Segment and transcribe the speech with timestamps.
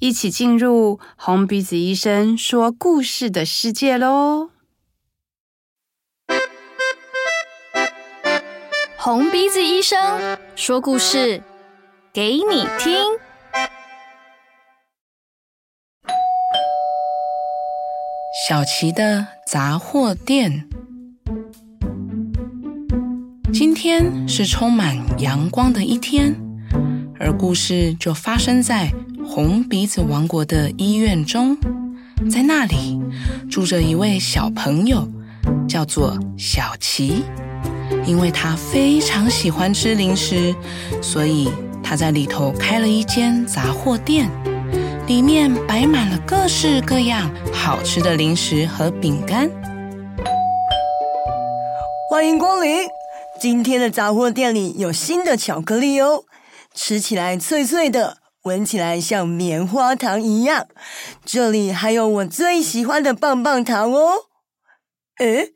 [0.00, 4.48] 一起进入红鼻子医生说故事的世界喽！
[8.96, 11.42] 红鼻子医生说故事
[12.14, 12.94] 给你听。
[18.48, 20.66] 小琪的杂货店。
[23.52, 26.34] 今天是充满阳光的一天，
[27.18, 28.90] 而故事就发生在。
[29.32, 31.56] 红鼻子王国的医院中，
[32.28, 33.00] 在那里
[33.48, 35.08] 住着一位小朋友，
[35.68, 37.22] 叫做小琪。
[38.04, 40.52] 因为他非常喜欢吃零食，
[41.00, 41.48] 所以
[41.80, 44.28] 他在里头开了一间杂货店，
[45.06, 49.48] 里面摆满了各式各样好吃的零食和饼干。
[52.10, 52.80] 欢迎光临，
[53.40, 56.24] 今天的杂货店里有新的巧克力哦，
[56.74, 58.16] 吃起来脆脆的。
[58.50, 60.66] 闻起来像棉花糖一样，
[61.24, 64.26] 这里还有我最喜欢的棒棒糖哦。
[65.18, 65.54] 诶，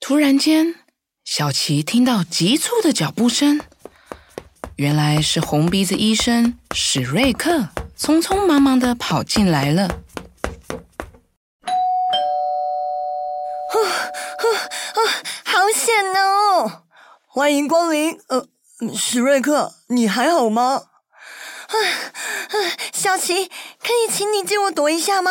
[0.00, 0.76] 突然间，
[1.24, 3.60] 小琪听到急促的脚步声，
[4.76, 10.00] 原来是红鼻子医生史瑞克匆匆忙忙的跑进来了。
[15.44, 16.84] 好险哦！
[17.26, 18.18] 欢迎光临。
[18.28, 18.46] 呃，
[18.94, 20.84] 史瑞克，你还好吗？
[21.70, 21.76] 啊
[22.48, 22.54] 啊！
[22.92, 23.46] 小琪，
[23.80, 25.30] 可以请你借我躲一下吗？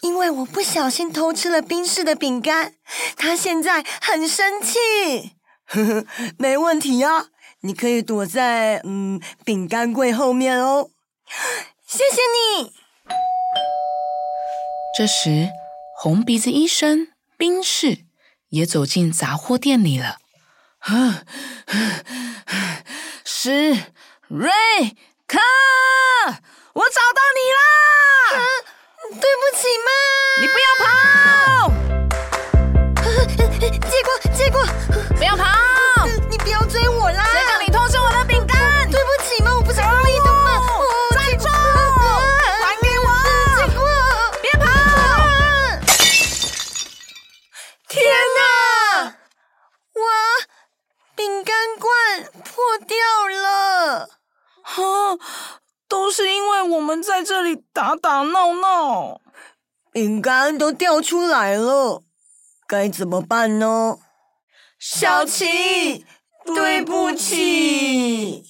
[0.00, 2.74] 因为我不小心偷吃了冰室的饼干，
[3.16, 5.34] 他现在很生气。
[5.66, 6.06] 呵呵，
[6.38, 7.26] 没问题啊，
[7.60, 10.88] 你可以躲在嗯饼干柜后面哦。
[11.86, 12.22] 谢谢
[12.60, 12.72] 你。
[14.96, 15.50] 这时，
[16.00, 18.06] 红鼻子医生冰室
[18.48, 20.16] 也走进杂货店里了。
[20.78, 21.24] 呵
[21.66, 22.04] 呵
[22.46, 22.84] 呵，
[23.24, 23.76] 史
[24.28, 24.50] 瑞。
[25.28, 25.38] 卡，
[26.72, 27.60] 我找到你啦！
[28.38, 28.42] 啊，
[29.20, 29.90] 对不起嘛，
[30.40, 30.87] 你不要跑！
[56.98, 59.20] 们在这里打打闹闹，
[59.92, 62.02] 饼干都掉出来了，
[62.66, 63.98] 该怎么办呢？
[64.80, 66.04] 小琪，
[66.44, 68.44] 对不起。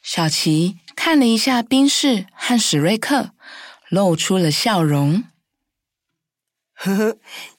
[0.00, 3.32] 小琪看了一下冰室和史瑞克，
[3.90, 5.24] 露出了笑容。
[6.72, 7.16] 呵呵，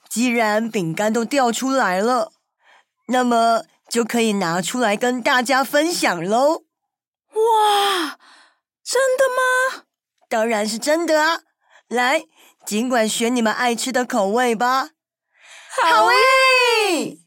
[0.10, 2.32] 既然饼干都掉出来了，
[3.10, 6.64] 那么就可以拿出来跟大家分享喽。
[7.34, 8.18] 哇，
[8.84, 9.84] 真的吗？
[10.32, 11.42] 当然是真的啊！
[11.90, 12.24] 来，
[12.66, 14.92] 尽管选你们爱吃的口味吧。
[15.84, 17.18] 好耶！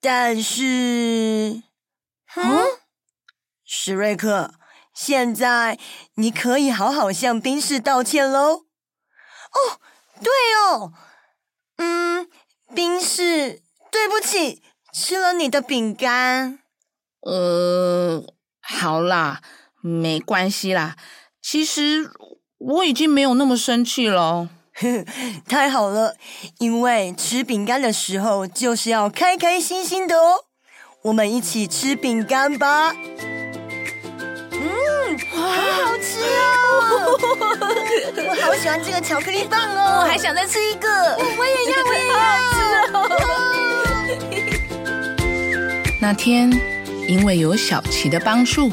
[0.00, 1.62] 但是，
[2.34, 2.64] 嗯，
[3.64, 4.52] 史瑞克，
[4.92, 5.78] 现在
[6.14, 8.64] 你可以好好向宾士道歉喽。
[9.52, 9.78] 哦，
[10.20, 10.92] 对哦，
[11.76, 12.28] 嗯，
[12.74, 13.62] 宾士，
[13.92, 14.60] 对不起，
[14.92, 16.58] 吃了你的饼干。
[17.20, 18.24] 呃。
[18.60, 19.40] 好啦，
[19.80, 20.96] 没关系啦。
[21.46, 22.10] 其实
[22.56, 24.48] 我已经没有那么生气了。
[25.46, 26.16] 太好了，
[26.58, 30.46] 因为吃饼干的时候就是要开开心心的哦。
[31.02, 32.96] 我们一起吃饼干吧。
[34.52, 37.18] 嗯，好好吃哦！
[38.26, 40.88] 我好喜欢这个巧克力棒哦，我还想再吃一个。
[40.88, 42.14] 我也要，我也要。
[42.18, 42.56] 好好吃
[42.94, 42.96] 哦。
[46.00, 46.50] 那天。
[47.06, 48.72] 因为有小琪的帮助，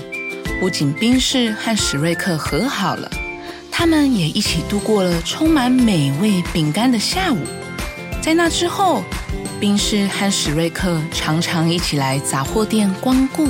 [0.61, 3.09] 不仅宾士和史瑞克和好了，
[3.71, 7.39] 他们也一起度过了充满美味饼干的下午。
[8.21, 9.03] 在那之后，
[9.59, 13.47] 宾士和史瑞克常常一起来杂货店光顾。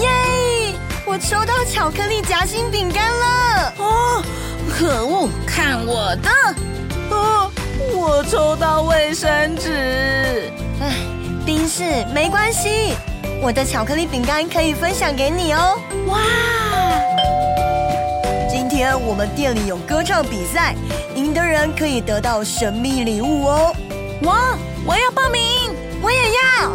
[0.00, 0.74] 耶！
[1.06, 3.72] 我抽到巧克力夹心饼干了！
[3.78, 4.24] 哦，
[4.68, 5.28] 可恶！
[5.46, 6.30] 看我的！
[7.10, 7.52] 哦，
[7.94, 10.50] 我抽到卫生纸。
[10.80, 10.92] 唉，
[11.66, 12.94] 宾士，没关系，
[13.42, 15.76] 我的巧克力饼干可以分享给你哦。
[16.06, 16.20] 哇！
[18.48, 20.76] 今天我们店里有歌唱比赛，
[21.16, 23.74] 赢的人可以得到神秘礼物哦。
[24.22, 25.42] 哇，我要报名，
[26.00, 26.70] 我也要。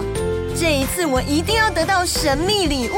[0.59, 2.95] 这一次我一定要得到神秘礼物。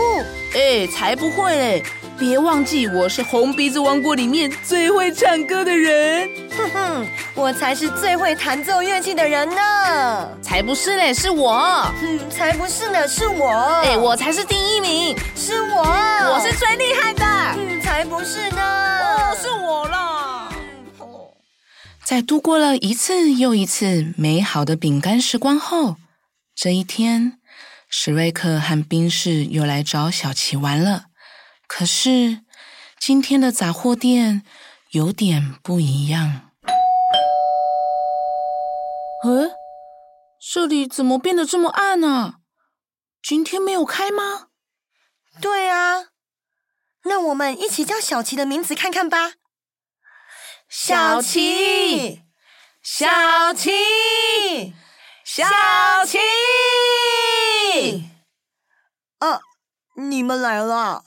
[0.56, 1.84] 哎，才不会嘞！
[2.18, 6.28] 别忘记，我是红鼻子王国里面最会唱歌的人。
[6.58, 10.30] 哼哼，我才是最会弹奏乐器的人呢。
[10.42, 11.84] 才不是嘞，是我。
[12.00, 13.50] 哼，才不是呢，是我。
[13.84, 15.84] 哎，我才是第一名，是我。
[15.84, 17.26] 我是最厉害的。
[17.58, 18.62] 嗯，才不是呢。
[18.62, 20.50] 哦，是我啦。
[22.04, 25.96] 在度过了一次又一次美好的饼干时光后，
[26.54, 27.40] 这一天，
[27.90, 31.06] 史瑞克和宾士又来找小琪玩了。
[31.66, 32.40] 可是
[33.00, 34.44] 今天的杂货店
[34.94, 36.51] 有点不一样。
[39.24, 39.50] 呃，
[40.40, 42.36] 这里怎么变得这么暗呢？
[43.19, 44.50] 今天没有开吗？
[45.42, 46.10] 对啊，
[47.06, 49.34] 那我们一起叫小琪的名字看看吧。
[50.69, 52.22] 小琪，
[52.84, 53.72] 小琪，
[55.25, 55.44] 小
[56.06, 56.19] 琪。
[59.18, 59.42] 啊，
[59.95, 61.04] 你们来了。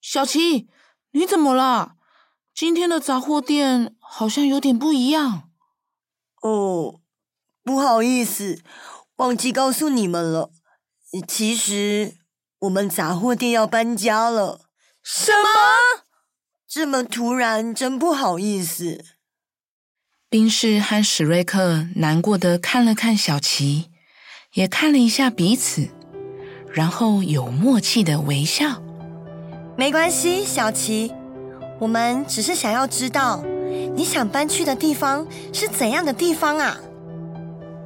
[0.00, 0.70] 小琪，
[1.10, 1.97] 你怎么了？
[2.60, 5.44] 今天的杂货店好像有点不一样。
[6.42, 6.98] 哦，
[7.62, 8.60] 不好意思，
[9.18, 10.50] 忘记告诉你们了。
[11.28, 12.16] 其实
[12.58, 14.62] 我们杂货店要搬家了。
[15.04, 16.02] 什么？
[16.66, 19.04] 这么突然，真不好意思。
[20.28, 23.92] 冰士和史瑞克难过的看了看小琪，
[24.54, 25.90] 也看了一下彼此，
[26.72, 28.82] 然后有默契的微笑。
[29.76, 31.14] 没关系，小琪，
[31.78, 33.42] 我们只是想要知道
[33.94, 36.76] 你想搬去的地方是怎样的地方啊？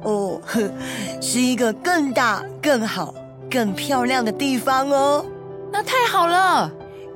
[0.03, 0.61] 哦，呵，
[1.21, 3.13] 是一个更大、更好、
[3.49, 5.25] 更漂亮的地方哦。
[5.71, 6.69] 那太好了，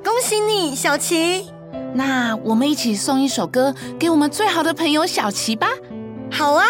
[0.03, 1.51] 恭喜你，小琪。
[1.93, 5.67] 那我们一起送一首歌给我们最好的朋友小琪吧。
[6.31, 6.65] 好啊。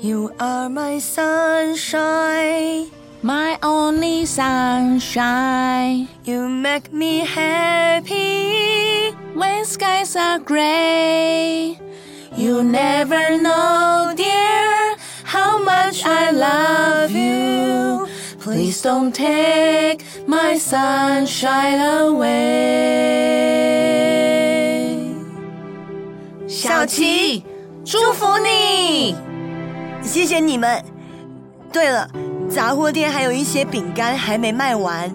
[0.00, 2.86] You are my sunshine,
[3.22, 6.08] my only sunshine.
[6.24, 11.78] You make me happy when skies are gray.
[12.36, 18.06] You never know, dear, how much I love you.
[18.38, 22.36] Please don't take my sunshine away.
[26.46, 27.44] 小琪，
[27.84, 29.16] 祝福你。
[30.01, 30.83] 谢谢你们。
[31.71, 32.07] 对了，
[32.49, 35.09] 杂货店还有一些饼干还没卖完，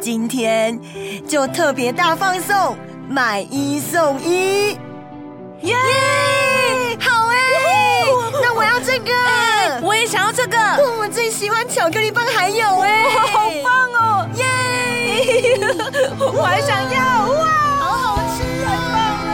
[0.00, 0.78] 今天
[1.26, 2.76] 就特别大放送，
[3.08, 4.78] 买一送一。
[5.62, 7.00] 耶、yeah!！
[7.00, 7.36] 好哎，
[8.42, 9.12] 那我要这个，
[9.82, 10.58] 我也想要这个。
[10.98, 14.28] 我最喜欢巧克力棒，还有哎，好棒哦！
[14.36, 14.44] 耶、
[15.58, 16.32] yeah!！
[16.32, 17.46] 我还想要哇，
[17.78, 18.66] 好好吃啊！
[18.66, 19.30] 太棒了！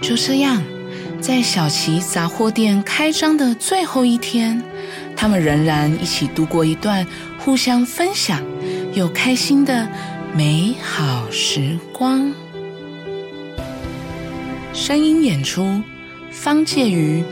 [0.00, 0.62] 就这样。
[1.26, 4.62] 在小琪杂货店开张的最后一天，
[5.16, 7.06] 他们仍然一起度过一段
[7.38, 8.42] 互相分享
[8.92, 9.88] 又开心的
[10.34, 12.30] 美好时光。
[14.74, 15.80] 声音演出：
[16.30, 17.24] 方介瑜、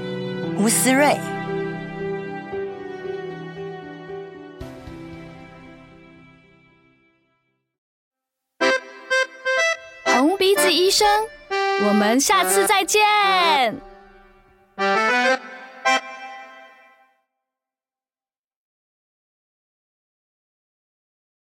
[0.57, 1.19] 吴思睿。
[10.07, 11.07] 红鼻子医生，
[11.89, 13.92] 我们下次再见。